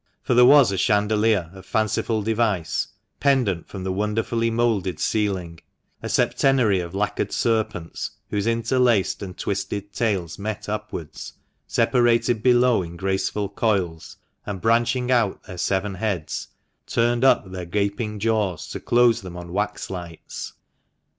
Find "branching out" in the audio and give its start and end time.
14.59-15.43